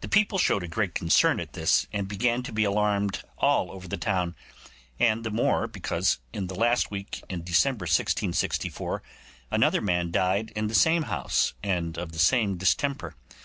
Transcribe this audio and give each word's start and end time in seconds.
The 0.00 0.06
people 0.08 0.38
showed 0.38 0.62
a 0.62 0.68
great 0.68 0.94
concern 0.94 1.40
at 1.40 1.54
this, 1.54 1.88
and 1.92 2.06
began 2.06 2.44
to 2.44 2.52
be 2.52 2.62
alarmed 2.62 3.24
all 3.36 3.72
over 3.72 3.88
the 3.88 3.96
town, 3.96 4.36
and 5.00 5.24
the 5.24 5.30
more, 5.32 5.66
because 5.66 6.18
in 6.32 6.46
the 6.46 6.54
last 6.54 6.92
week 6.92 7.24
in 7.28 7.42
December 7.42 7.82
1664 7.86 9.02
another 9.50 9.80
man 9.80 10.12
died 10.12 10.52
in 10.54 10.68
the 10.68 10.72
same 10.76 11.02
house, 11.10 11.52
and 11.64 11.98
of 11.98 12.12
the 12.12 12.20
same 12.20 12.58
distemper. 12.58 13.16